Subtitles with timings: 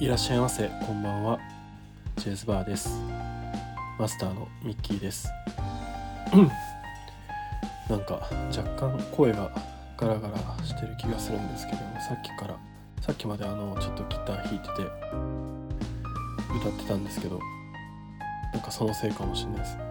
[0.00, 0.68] いらっしゃいませ。
[0.84, 1.38] こんばんは。
[2.16, 3.00] ジェイズバーです。
[3.96, 5.28] マスターのミッキーです。
[7.88, 9.52] なんか若干声が
[9.96, 12.58] ガラガラしてる気がするんですけどさっきから
[13.02, 14.72] さっきまであのちょっとギター弾いてて
[16.58, 17.38] 歌ってたんですけど
[18.52, 19.76] なんかそのせいかもしれないです。
[19.76, 19.84] で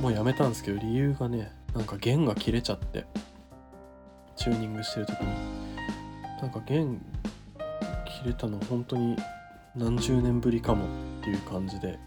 [0.00, 3.04] もうやめたんですけど理由がねなんか弦が切れちゃって
[4.36, 5.64] チューニングしてる時に。
[6.42, 7.00] なんか弦
[8.24, 9.16] れたの本当に
[9.76, 10.84] 何十年ぶりかも
[11.20, 11.98] っていう感じで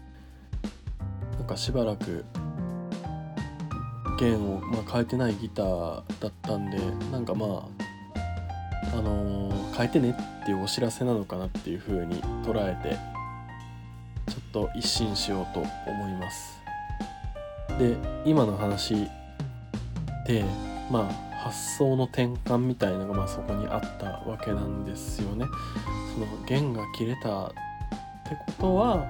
[1.38, 2.24] なんかしばらく
[4.18, 6.78] 弦を、まあ、変えてないギターだったんで
[7.12, 12.98] なんかまああのー変えてねっていうお知らせなのかなっていう風に捉えて
[14.28, 16.60] ちょっと一新しようと思います。
[17.78, 19.06] で今の話
[20.26, 20.44] で
[20.90, 25.46] まあ発想の転換みたいなのがまあそこにあったわけなんですよね。
[26.12, 27.56] その弦が切れたって
[28.46, 29.06] ことは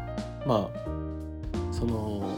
[0.47, 2.31] まあその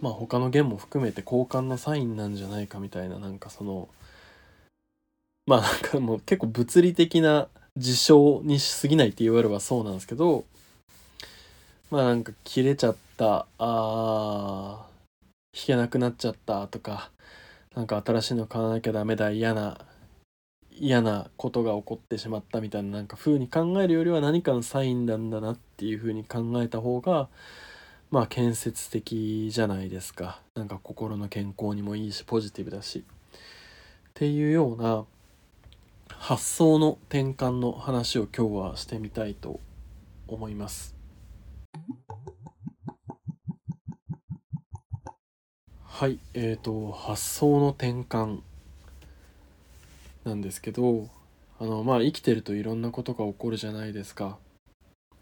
[0.00, 3.88] まあ他の弦も含めて交換のサインなんじゃないかみたいななんかその
[5.46, 10.44] まあなんかもう結構物理的な事象にしすぎないって言われればそうなんですけど
[11.92, 14.94] まあなんか切れちゃったあー
[15.56, 17.10] 弾けなくなっちゃったとか
[17.74, 19.78] なんか新しいの買わなきゃダメだ嫌な
[20.70, 27.28] 嫌なことが起こってしまったみたいななんか風に考えるよりは何かのサインなんだなっていう風に考えた方が
[28.10, 35.04] まあ建設的じゃないですかなんか心の健康にもいいしポジティブだしっていうような
[36.08, 39.60] 発想の転換の話を今日はしてみたいと
[40.28, 40.94] 思います。
[45.96, 48.40] はい、えーと発想の転換
[50.24, 51.08] なんですけど
[51.60, 54.36] あのまあ生きてるといろんなことが起こるじゃないですか。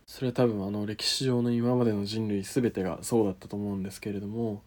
[0.07, 4.63] それは多分あの歴史上の今までの人類全てがそうだったと思うんですけれども、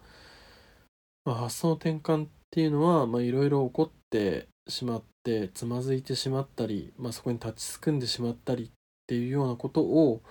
[1.25, 8.69] まあ、発想の転換っていうのはまあいろいろ起こってしまってつまずいてしまったり、まあ、そこに立ちすくんでしまったりっ
[9.07, 10.21] ていうようなことを、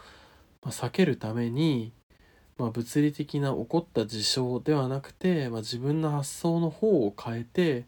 [0.62, 1.92] ま、避けるために、
[2.58, 7.84] まあ、物理的な起こった事象ではなくて、まあ、自分の発想の方を変えて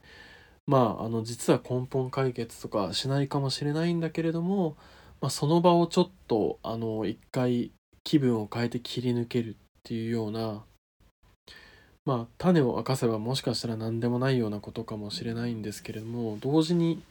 [0.67, 4.77] まああの実は根本解決とかしないかもしれないんだけれども、
[5.21, 6.59] まあ、その場をちょっと
[7.05, 7.71] 一回
[8.03, 10.65] 気分を変えて切り抜けるっていうような
[12.05, 17.03] まあ種を明かせばもしかしたら何でもないようなことかもしれないんですけれども同時に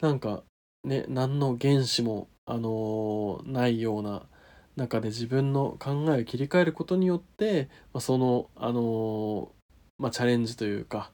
[0.00, 0.42] なんか
[0.84, 4.22] ね何の原子もあのーないような
[4.76, 9.56] 中で自分の考えを切り替えることによって、まあ、そのあのー
[9.98, 11.10] まあチャレンジというか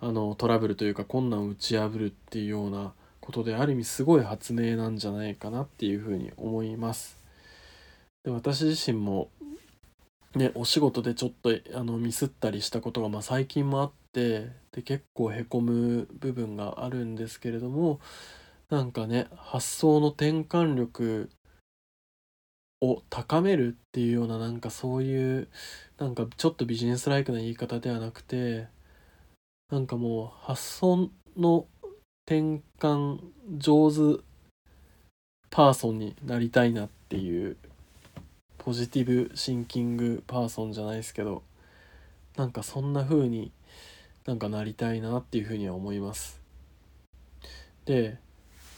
[0.00, 7.18] あのトラブルというか困難を打ち破るっていうようなことである意味すごい発明なんじゃないかなっていうふうに思います。
[8.24, 9.28] で私自身も
[10.34, 17.98] ね、お仕事でちょっとあのミスったりしたことが、まあ、最近もあってで結構へこむ部分があるんですけれども
[18.68, 21.30] なんかね発想の転換力
[22.80, 25.48] を高めるっていうようななんかそういう
[25.98, 28.68] なんかちょっとビジネスライクな言い方ではなくて
[29.70, 31.66] なんかもう発想の
[32.26, 33.18] 転換
[33.58, 34.22] 上手
[35.50, 37.56] パーソンになりたいなっていう
[38.56, 41.42] ポジティブシンキングパーソンじゃないですけど
[42.36, 43.52] なんかそんな風に
[44.26, 46.40] なんかなりたいなっていう風には思います。
[47.84, 48.18] で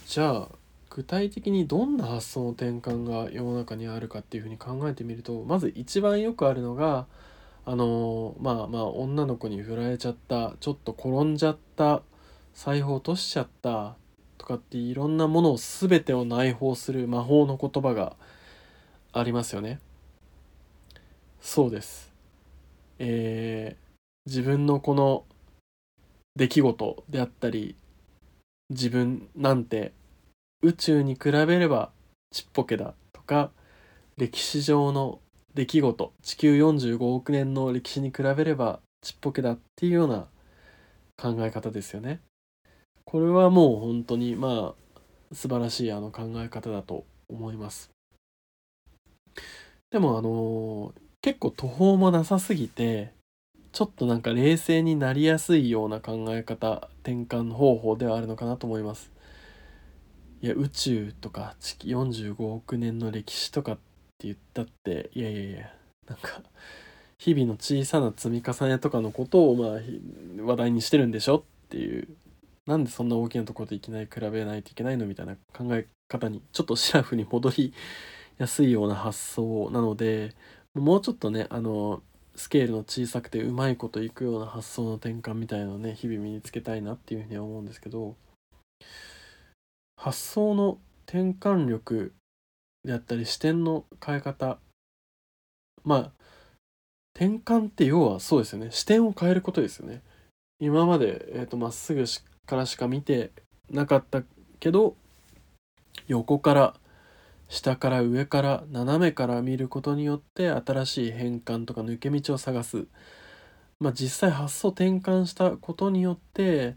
[0.07, 0.62] じゃあ
[0.94, 7.06] 具体的にどんな発想の転換が世の中にあるかっていう風に考えてみるとまず一番よくあるのが
[7.64, 12.03] あのまあまあ女の子に振られちゃったちょっと転んじゃった
[12.53, 13.97] 財布落としちゃった
[14.36, 18.16] とかっていろんなものを全てを内包する魔法の言葉が
[19.15, 19.80] ありますよね。
[21.41, 22.12] そうです。
[22.98, 23.83] えー
[24.24, 25.24] 自分のこの
[26.36, 27.74] 出来事であったり
[28.71, 29.92] 自分なんて
[30.62, 31.91] 宇宙に比べれば
[32.30, 33.50] ちっぽけだとか
[34.16, 35.20] 歴史上の
[35.54, 40.28] 出来事地球45億年の歴史に比べればちっぽけだっていうような
[41.16, 42.20] 考え方ですよね。
[43.04, 47.91] これはもう本当にまあ素晴らしいあの考え方だと思います。
[49.91, 53.12] でもあの結構途方もなさすぎて
[53.72, 59.10] ちょっとなんか冷静になりやすいような考え方転換方法ではあるのかなと思います。
[60.42, 63.83] いや宇宙とか地球45億年の歴史とかって
[64.27, 65.71] 言ったっていやいやいや
[66.09, 66.42] なんか
[67.16, 72.09] 日々の小さな積み重ねとかのことをまあ話題にしてるんでしょっていう。
[72.66, 77.74] なんでそんな大きなところでいきなり比べないといけないのみたいな考え方にちょっとシラフに戻り
[78.38, 80.33] やすいような発想なので
[80.74, 82.03] もうちょっとねあの
[82.36, 88.15] スケールの小さくてうまいこといくような発想の転換みたいなのをね日々身につけたいなっていうふうには思うんですけど
[90.03, 92.13] 発想の転換力
[92.84, 94.59] であったり視点の変え方。
[95.84, 96.13] まあ
[97.15, 98.72] 転換って要はそうですよね。
[98.72, 100.03] 視点を変えることですよね。
[100.59, 102.04] 今まで、えーと、まっすぐ
[102.47, 103.31] からしか見て
[103.71, 104.25] なかった
[104.59, 104.97] けど
[106.09, 106.75] 横から
[107.48, 112.87] 下から上から斜めから見ることによって新しい変換とか抜け道を探す。
[113.78, 116.75] まあ実際発想転換したことによって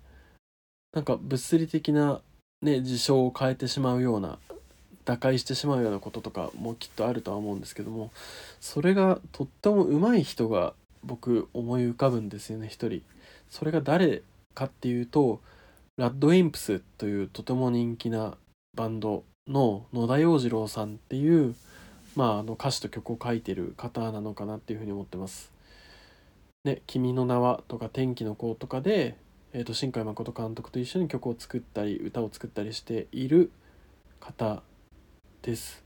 [0.94, 2.21] なんか物理的な
[2.62, 4.38] ね事象を変えてしまうような
[5.06, 8.12] 打開してしまうようなこととかもきっとあるとは思うんですけども
[8.60, 10.74] それがとっても上手い人が
[11.04, 13.02] 僕思い浮かぶんですよね一人
[13.50, 14.24] それが誰
[14.56, 15.40] かっていうと
[15.98, 18.36] ラッドウィンプスというとても人気な
[18.75, 21.56] バンドの野田洋次郎さんっていう、
[22.16, 25.52] まあ、あの歌詞と曲を書いてる方なのかなっていうふうに思ってます。
[26.66, 29.16] ね「君の名は」とか「天気の子」とかで、
[29.57, 33.52] えーと、新海誠監督と一緒に曲を作ったり歌を作ったりしている
[34.19, 34.62] 方
[35.44, 35.81] です。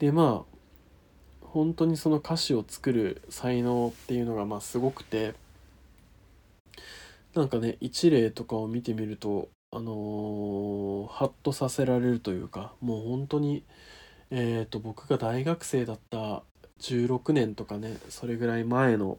[0.00, 5.34] でまあ本当にその歌詞を作る才能っていうのがまあすごくて
[7.32, 13.62] なんかね一例とかを見てみるとあのー、ハッとさせられるというかもう本当に
[14.30, 16.42] えっ、ー、と僕が大学生だった
[16.80, 19.18] 16年とかねそれぐらい前の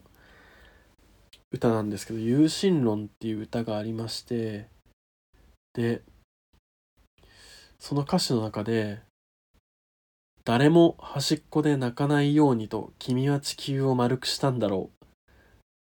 [1.54, 4.68] 歌なんですけど「有心論」っていう歌がありまして
[5.72, 6.02] で
[7.78, 9.00] その歌詞の中で
[10.44, 15.04] 「誰も端っこで泣かないようにと君は地球を丸くしたんだろう」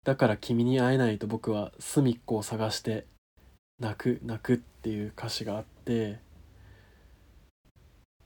[0.04, 3.08] だから君に会えないと僕は隅っこを探して
[3.80, 6.20] 泣く泣くっていう歌詞があって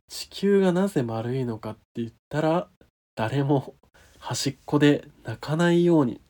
[0.07, 2.69] 地球がなぜ丸いのかって言ったら
[3.15, 3.75] 誰も
[4.17, 6.21] 端っこで泣かないように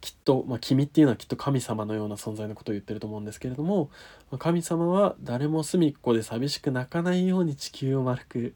[0.00, 3.90] きっと、まあ、君っていうのはきっと神様のような存在のことを言ってると思うんですけれども
[4.38, 8.54] 神様は誰も隅っこで寂しく泣かないように地球を丸く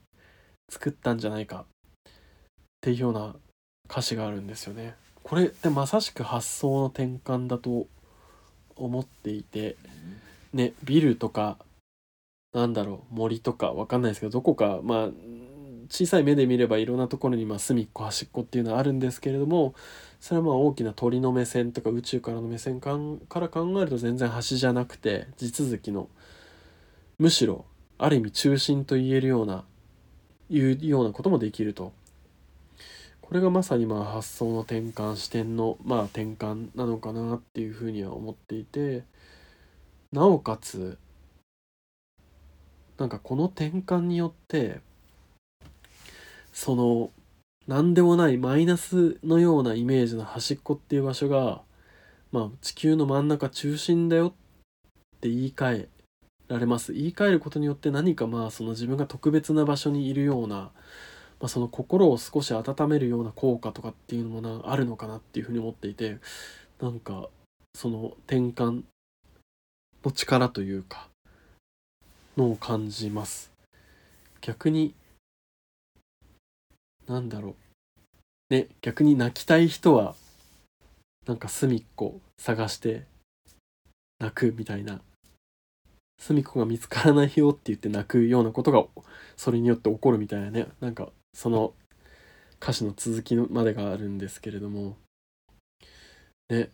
[0.70, 1.64] 作ったんじゃないか
[2.08, 2.12] っ
[2.80, 3.34] ていうような
[3.90, 4.94] 歌詞があるんですよね。
[5.22, 7.88] これってまさしく発想の転換だと
[8.76, 9.76] 思っていて
[10.52, 11.58] ねビルとか
[12.52, 15.08] なんだろう森とかわかんないですけどどこかまあ
[15.90, 19.74] 小さい目で見ればいろんなところにまあ隅っこ端っこっていうのはあるんですけれども
[20.20, 26.08] それはまあ大きな鳥の目線とか宇宙からの目線から考えると全然端じゃなくて地続きの
[27.18, 27.64] むしろ
[27.98, 29.64] ある意味中心と言えるような
[30.48, 31.92] いうようなこともできると。
[33.20, 39.04] これがまさにまあ発想の転換視点のまあ転換なのかなっていうふうには思っていて
[40.10, 40.98] なおかつ
[42.98, 44.80] なんかこの転換によって
[46.60, 47.10] その
[47.66, 51.62] 何でもないマイナスのようなイメージの端っこっていう場所が、
[52.32, 54.32] まあ、地球の真ん中中心だよっ
[55.22, 55.88] て言い換え
[56.48, 56.92] られます。
[56.92, 60.70] 言い換えることによって何かまあその自分が特別な場所にいるような
[61.40, 66.18] まあ、その心を少し温めるような効果とかっていうのもなあるのかなっていうふうに思っていて
[66.82, 67.30] なんか
[67.74, 68.82] その転換
[70.04, 71.08] の力というか
[72.36, 73.50] のを感じます。
[74.42, 74.92] 逆に
[77.10, 78.54] なんだろう。
[78.54, 80.14] ね逆に泣きたい人は
[81.26, 83.04] なんか隅っこ探して
[84.20, 85.00] 泣くみたいな。
[86.20, 88.84] 隅っこが見つからないよって言って泣くようなことが
[89.36, 90.68] それによって起こるみたいなね。
[90.80, 91.74] なんかその
[92.62, 94.96] 歌詞の続きまでがあるんですけれども。
[96.48, 96.70] ね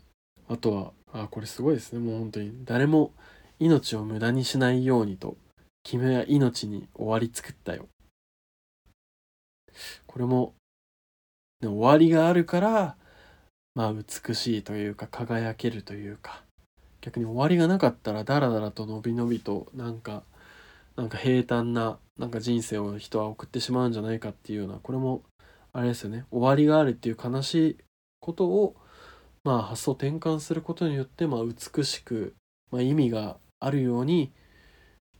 [0.48, 1.98] あとはあこれすごいですね。
[1.98, 3.12] もう本当に誰も
[3.58, 5.38] 命を無駄にしないようにと
[5.82, 7.88] 君は命に終わり作ったよ。
[10.06, 10.54] これも、
[11.62, 12.96] 終わりがあるから
[13.74, 16.42] まあ美しいというか輝けるというか
[17.02, 20.22] 逆に終わりがなかったらダラダラと伸び伸びとなんか
[20.96, 25.22] なんか平坦ななんか人生を人は送ってしまうんじゃないかっていうようなこれも
[25.74, 26.24] あれですよね。
[26.30, 27.76] 終わりがあるっていう悲しい
[28.20, 28.76] ことを
[29.44, 32.34] まあ発想転換することによってまあ美しく、
[32.70, 34.32] まあ、意味があるように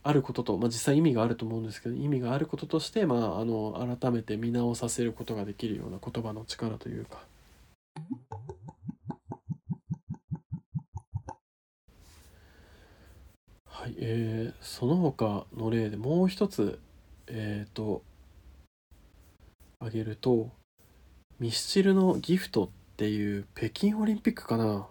[0.06, 7.24] あることと、まあ、実際意味があると思うんですけど意味があることとして、まあ、あの改めて見直させることができるような言葉の力というか。
[13.64, 16.78] はい、えー、その他の例でもう一つ
[17.26, 18.02] えっ、ー、と
[19.80, 20.50] 挙げると
[21.40, 24.86] ミスチルの「ギフト」っていう北京オリンピックかな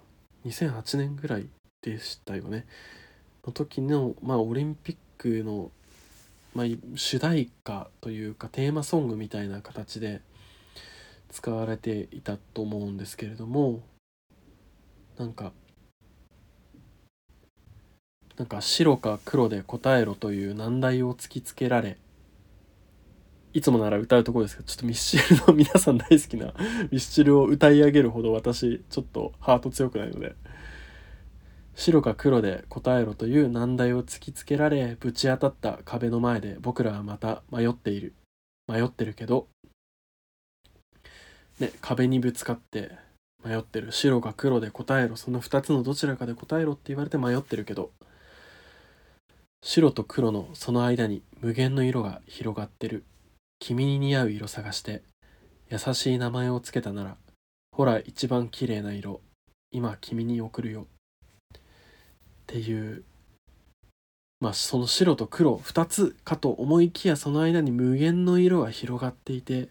[0.46, 1.48] ？2008年ぐらい
[1.82, 2.66] でしたよね。
[3.46, 5.72] の時の、まあ、オリンピックの、
[6.54, 10.22] まあ、主題歌というかテーマソングみたいな形で
[11.32, 13.82] 使われていたと思うんですけれども
[15.18, 15.52] なんか
[18.38, 21.98] なんか白か黒で答えろという難題を突きつけられ
[23.54, 26.54] いつもなら歌うところですけどちょっとミスチルの皆さん大好きな
[26.92, 30.36] ミスチルを歌い上げるほど私ちょっとハート強くないので
[31.75, 38.13] 白か黒で答えろという難題を突きつけられぶち当たった壁の前で僕らはまた迷っている。
[38.67, 39.48] 迷ってるけど。
[41.60, 42.91] ね壁にぶつかって
[43.44, 43.91] 迷ってる。
[43.91, 45.17] 白か黒で答えろ。
[45.17, 47.91] その2つのどちらかで答えろって言われて迷ってるけど。
[49.62, 53.03] 白と黒のその間に無限の色が広がってる。
[53.60, 55.01] 君に似合う色探して
[55.70, 57.17] 優しい名前をつけたなら
[57.72, 59.20] ほら一番綺麗な色。
[59.72, 60.88] 今君に送るよ。
[62.46, 63.04] っていう
[64.40, 69.70] まあその白と黒2つかと思いきやその間に無限の色が広がっていて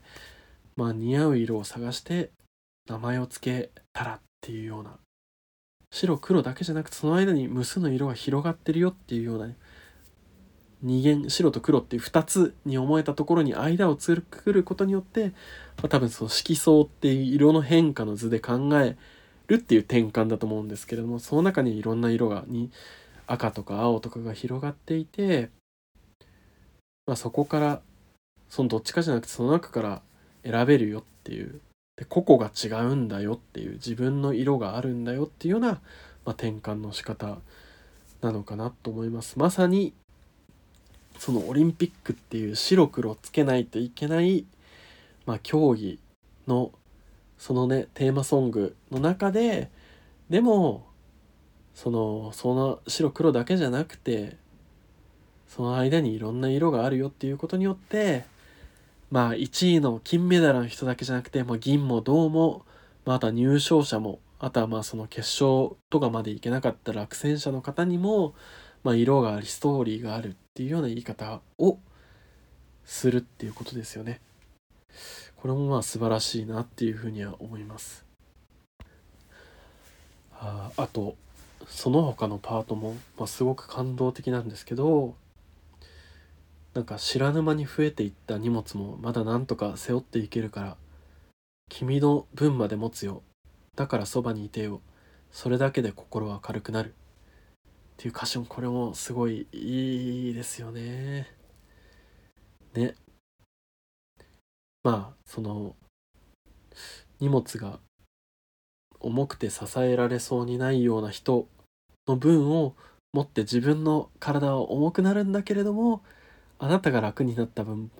[0.77, 2.31] まあ似合う色を探して
[2.89, 4.99] 名前をつけたらっていうような
[5.93, 9.57] 白黒だけじゃなくてその間に無数の色が広がってるよっていうようなね
[10.83, 15.29] 二元白と黒っていう2つに思えたところに間を作ることによって、
[15.79, 18.97] まあ、多分その色相っていう色の変化の図で考え
[19.47, 22.71] るっていう転換だと思うんですけれどもその中にいろんな色がに
[23.27, 25.51] 赤とか青とかが広がっていて、
[27.07, 27.81] まあ、そこから
[28.49, 30.03] そのどっちかじゃなくてその中から
[30.45, 31.61] 選べるよっていう
[31.97, 35.79] で個々が違うんだよっていう自分の色があるんだよっていうような、ま
[36.27, 37.39] あ、転換の仕方
[38.21, 39.39] なのかなと思います。
[39.39, 39.93] まさに
[41.19, 44.45] そのオリンピックっていう白黒つけないといけない、
[45.27, 46.01] まあ、競技
[46.49, 46.73] の
[47.39, 49.71] そのねテーマソングの中で
[50.31, 50.87] でも
[51.75, 54.37] そのその白黒だけじゃなくて
[55.49, 58.25] その間にいろんな色があるよっていうことによって
[59.11, 62.65] まあ1位の金メダルの人だけじゃなくて、まあ、銀も銅も、
[63.05, 68.35] まあ、とは入賞者もあとはまあその決勝とかまでいけなかった落選者の方にも、
[68.83, 71.79] まあ、色がありストーリーがあるっていうような言い方を
[72.85, 74.21] するっていうことですよね。
[75.45, 78.07] これもまあ素晴らしいなっていうふうには思います。
[80.33, 81.17] ああと
[81.69, 85.17] その他のパートも、まあ、すごく感動的なんですけど
[86.73, 90.77] なんか知らぬ間に増えていった荷物もまだなんとか背負っていけるから
[91.69, 93.21] 君の分まで持つよ
[93.77, 94.81] だからそばにいてよ
[95.31, 96.93] それだけで心は軽くなるっ
[97.99, 101.29] ていう歌詞もこれもすごいいいですよね。
[102.73, 102.95] ね。
[104.85, 105.75] まあその
[107.19, 107.81] 荷物が
[109.01, 111.49] 重くて支えられそうにないような人
[112.07, 112.75] の分を
[113.13, 116.03] 持って自分の体は重くなるんだけれども
[116.59, 117.91] あなたが楽になった分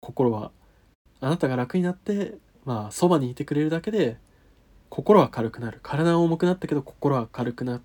[0.00, 0.50] 心は
[1.20, 2.34] あなたが楽になって
[2.64, 4.16] まあそばにいてくれるだけで
[4.88, 5.80] 心は軽くなる。
[5.82, 7.82] 体は重くなったけど心は軽くなる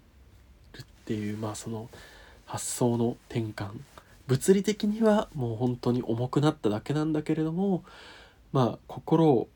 [0.82, 1.90] っていうまあその
[2.46, 3.70] 発想の転換。
[4.28, 7.86] 物理的にはもう本当に重くなっただけなんだけれども
[8.52, 9.48] まあ心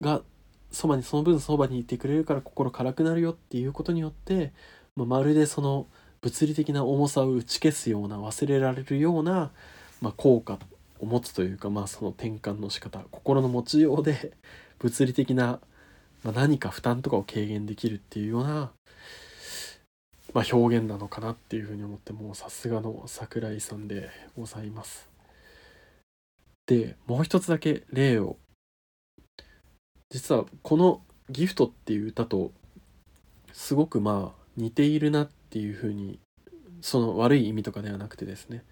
[0.00, 0.22] が
[0.70, 4.52] そばにその分そばにいてくれるから心軽くなるよっていうことによって、
[4.94, 5.86] まあ、まるでその
[6.20, 9.52] 物理的な重さを打ち消すような忘れられるような、
[10.00, 10.58] まあ、効果
[10.98, 14.32] を持つというか、まあ、その転換の仕方心の持ちようで
[14.80, 15.60] 物理的な、
[16.22, 18.72] まあ、何か負担とかを軽減できるっていうような
[20.34, 25.15] まあ、表現なのかなっていうふうに思ってもうさすがの桜井さんでございます。
[26.66, 28.36] でもう一つだけ例を。
[30.10, 32.52] 実はこの「ギフト」っていう歌と
[33.52, 36.20] すごくまあ似ているなっていうふうに
[36.80, 38.64] その悪い意味とかではなくてですね。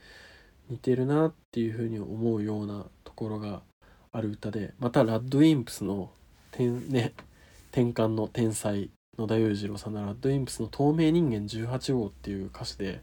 [0.69, 3.63] 似てるなっていうふうに思うようなところが
[4.13, 6.11] ある歌でまたラッドウィンプスの
[6.59, 7.13] ね
[7.71, 13.03] 転換の天才野田裕次郎さんのラッドインプスの「透明人間18号」っていう歌詞で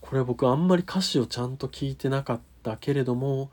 [0.00, 3.50] これ僕あんまり歌詞をちゃんと聞いてなかったけれども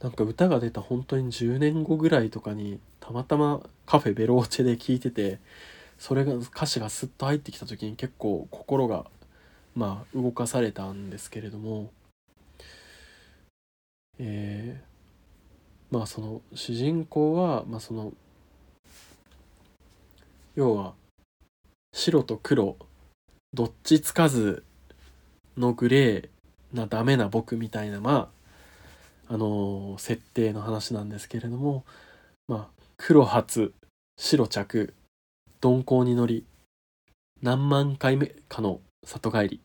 [0.00, 5.38] なんか歌が出た本当に10年後ぐらいとかにたまたまカフェベローチェで聞いてて
[5.98, 9.06] それが歌詞がスッと入ってきた時に結構心が
[9.74, 11.90] まあ動かされたんですけれども
[14.18, 18.12] えー、まあその主人公はまあその
[20.54, 20.94] 要は
[21.92, 22.76] 白と黒
[23.52, 24.64] どっちつかず
[25.56, 26.28] のグレー
[26.72, 28.35] なダメな僕みたいなまあ
[29.28, 31.84] あの、設定の話なんですけれども
[32.48, 33.72] まあ黒髪
[34.18, 34.94] 白着
[35.62, 36.44] 鈍行に乗り
[37.42, 39.60] 何万回目かの里帰り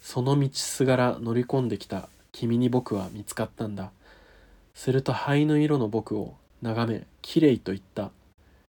[0.00, 3.90] その道すがら乗り込んできた君に僕は見つかったんだ。
[4.74, 8.10] すると灰の色の僕を眺めきれいと言った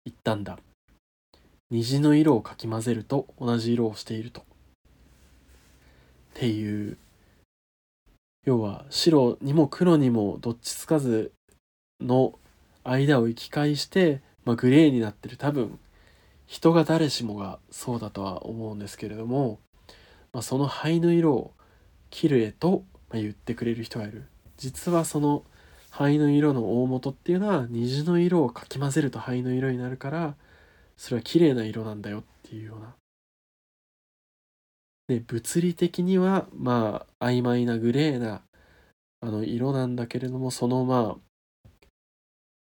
[0.05, 0.59] 言ったんだ。
[1.71, 4.41] 虹の色をかき混ぜると同じ色をしていると。
[4.41, 4.45] っ
[6.35, 6.99] ていう
[8.45, 11.33] 要は白にも黒にもどっちつかず
[12.01, 12.39] の
[12.83, 15.37] 間を行き交いして、まあ、グレーになってる。
[15.37, 15.79] 多分
[16.47, 19.61] 人が誰しもがそうだとは思うんですけれども、
[20.33, 21.55] まあ、その灰の色を
[22.11, 24.27] 綺麗と言ってくれる人がいる。
[24.57, 25.45] 実はその
[25.91, 30.35] 灰の色の大元っていうのは虹の色をかき混ぜると灰の色になるから
[30.97, 32.95] それは綺麗な色なんだよっていうような
[35.09, 38.43] で物理的にはまあ曖昧なグレーな
[39.21, 41.69] あの色なんだけれどもそのまあ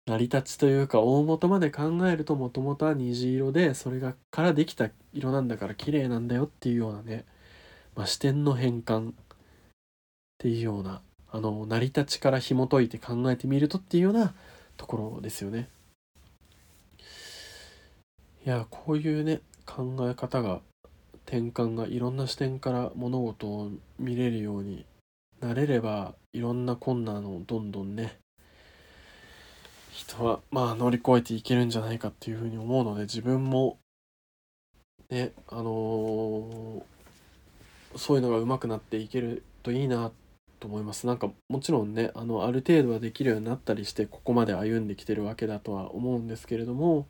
[0.07, 7.25] 成り立ちというか大元まで考えるともともとは虹色でそれがからできた色なんだから綺麗なんだよっていうようなね、
[7.95, 9.15] まあ、視点の変換っ
[10.39, 14.35] ていうようなあの成り立ちから紐解いて考えてみるとっていうような
[14.77, 15.69] ところですよね。
[18.45, 20.61] いやこういうね考え方が
[21.27, 24.85] 転換がいろんな視点から物事を見れるように
[25.41, 28.19] なれればいろんな困難をどんどんね
[29.93, 33.79] 人はまあ乗り越えていけるんじゃないかっていうふうに思うので自分も
[35.11, 36.83] ねあのー、
[37.97, 40.12] そういうのが上手くなっていけるといいな
[40.61, 41.07] と思います。
[41.07, 47.07] なんかもちろんねあのある程度はできるようになったりしてここまで歩んできてるわけだとは思うんですけれども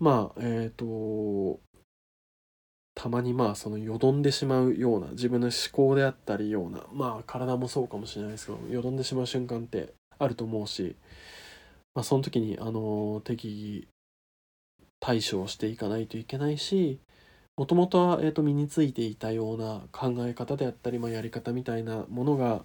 [0.00, 1.60] まあえっ、ー、と
[2.98, 10.96] たまにまあそのよどんでしまうような自分の思考であったりようなまあ体もそうかもしれないですけどよどんでしまう瞬間ってあると思うし、
[11.94, 13.86] まあ、その時にあの適宜
[14.98, 16.98] 対処をしていかないといけないし
[17.56, 22.64] もともとは、えー、と身についていたような考え方であったり、まあ、やり方みたいなものが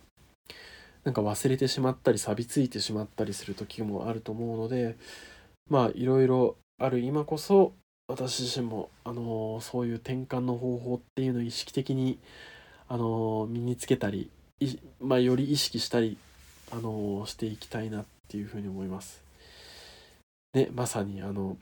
[1.04, 4.96] なんか忘れてしまったり錆びついてしまったりする時もあると思うので
[5.70, 7.74] まあいろいろある今こそ
[8.08, 12.20] 私自身も、あのそういう転換の方法っていうのを意識的に、
[12.88, 14.30] あの身につけたり、
[15.00, 16.18] まあ、より意識したり、
[16.72, 19.24] あのしていきたいなっていうふうに思います。
[20.54, 21.58] ね、まさにあの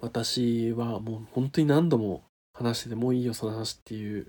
[0.00, 2.22] 私はもう本当に何度も
[2.54, 4.26] 話しててもういいよその話っていう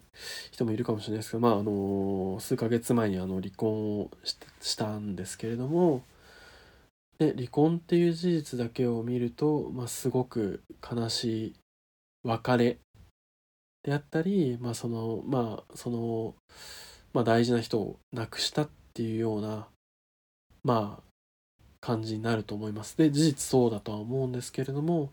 [0.51, 4.09] 人もいるかもしれないですけどまああの数ヶ月前にあの離婚を
[4.61, 6.03] したんですけれども
[7.19, 11.55] で離婚っていう事実だけを見ると、まあ、すごく悲しい
[12.23, 12.77] 別れ
[13.83, 16.35] であったり、まあそのまあその
[17.13, 19.67] まあ、大事な人を亡くしたっていうような
[20.63, 21.03] まあ
[21.79, 22.95] 感じになると思います。
[22.97, 25.11] で事実そうだとは思うんですけれども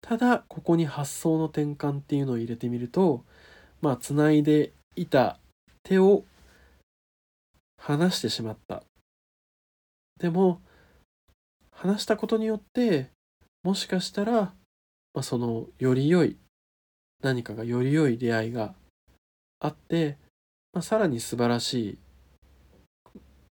[0.00, 3.24] ただここに発想の転換っていうのを入れてみると
[3.82, 5.38] まあつないでいた
[5.84, 6.24] 手を
[7.78, 8.82] 離してしまった。
[10.18, 10.60] でも
[11.74, 13.10] 話したことによって
[13.62, 14.52] もしかしたら、ま
[15.16, 16.36] あ、そのより良い
[17.22, 18.74] 何かがより良い出会いが
[19.60, 20.18] あって、
[20.72, 21.98] まあ、さらに素晴らしい、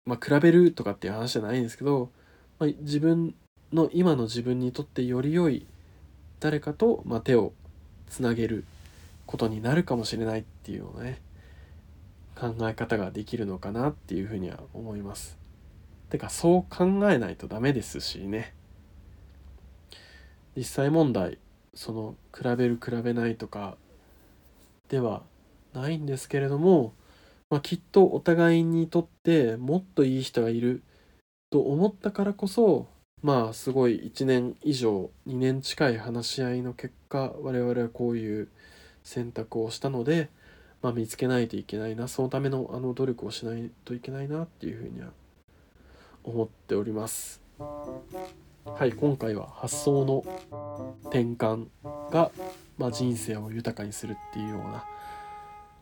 [0.04, 2.10] まあ、比べるとかっていう話じゃないんですけど、
[2.58, 3.34] まあ、自分
[3.72, 5.66] の今の自分にとってより良い
[6.38, 7.52] 誰かと、まあ、手を
[8.08, 8.64] つなげる
[9.26, 11.20] ことになるかもしれないっていうようなね
[12.38, 15.45] 考え方ができるのかなっていうふうには思います。
[16.10, 18.54] てかそう考えないとダメですしね。
[20.56, 21.38] 実際問題
[21.74, 23.76] その比べる比べないとか
[24.88, 25.22] では
[25.74, 26.94] ないんですけれども、
[27.50, 30.82] まあ、きっとお互いにとってもっといい人がいる
[31.50, 32.86] と思ったからこそ
[33.22, 38.48] まあすごい1年以上2年近い話し合いの結果我々はこういう
[39.04, 40.30] 選択をしたので、
[40.82, 45.08] まあ、見つけないといけないなそのためのあの努力をしないといけないなっていうふうには
[46.26, 47.40] 思っております。
[47.58, 50.24] はい今回は発想の
[51.04, 51.68] 転換
[52.10, 52.30] が、
[52.76, 54.84] まあ、人生を豊かにするっていうような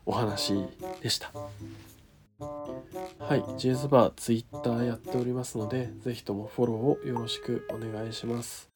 [0.05, 0.53] お話
[1.01, 1.31] でした。
[3.19, 8.69] はい JS バー Twitter やっておりますのでぜひともフォローをよろしくお願いします。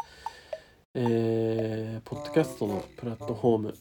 [0.95, 3.75] えー、ポッドキャストのプラットフォーム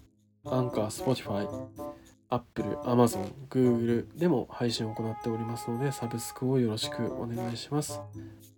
[0.44, 1.87] アンカー、スポティファイ
[2.30, 8.00] Apple、Amazon、Google でも配信を行っておりますので、サブスクをよろしくお願いします。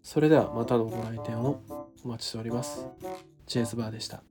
[0.03, 1.61] それではまたのご来店を
[2.05, 2.87] お待ちしております。
[3.47, 4.23] チェイスバーでした。